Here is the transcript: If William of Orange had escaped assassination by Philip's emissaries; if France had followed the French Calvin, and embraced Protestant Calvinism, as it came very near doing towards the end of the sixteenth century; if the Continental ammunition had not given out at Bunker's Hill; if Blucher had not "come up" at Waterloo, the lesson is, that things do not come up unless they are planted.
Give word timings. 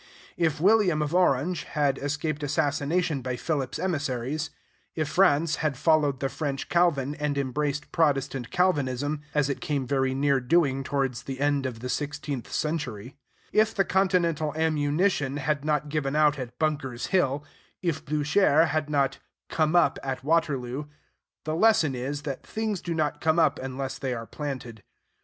If 0.35 0.59
William 0.59 1.03
of 1.03 1.13
Orange 1.13 1.61
had 1.65 1.99
escaped 1.99 2.41
assassination 2.41 3.21
by 3.21 3.35
Philip's 3.35 3.77
emissaries; 3.77 4.49
if 4.95 5.07
France 5.07 5.57
had 5.57 5.77
followed 5.77 6.21
the 6.21 6.27
French 6.27 6.69
Calvin, 6.69 7.13
and 7.13 7.37
embraced 7.37 7.91
Protestant 7.91 8.49
Calvinism, 8.49 9.21
as 9.35 9.47
it 9.47 9.61
came 9.61 9.85
very 9.85 10.15
near 10.15 10.39
doing 10.39 10.83
towards 10.83 11.21
the 11.21 11.39
end 11.39 11.67
of 11.67 11.81
the 11.81 11.87
sixteenth 11.87 12.51
century; 12.51 13.15
if 13.53 13.75
the 13.75 13.85
Continental 13.85 14.55
ammunition 14.55 15.37
had 15.37 15.63
not 15.63 15.87
given 15.89 16.15
out 16.15 16.39
at 16.39 16.57
Bunker's 16.57 17.05
Hill; 17.13 17.43
if 17.83 18.03
Blucher 18.03 18.65
had 18.65 18.89
not 18.89 19.19
"come 19.49 19.75
up" 19.75 19.99
at 20.01 20.23
Waterloo, 20.23 20.85
the 21.43 21.53
lesson 21.53 21.93
is, 21.93 22.23
that 22.23 22.41
things 22.41 22.81
do 22.81 22.95
not 22.95 23.21
come 23.21 23.37
up 23.37 23.59
unless 23.59 23.99
they 23.99 24.15
are 24.15 24.25
planted. 24.25 24.81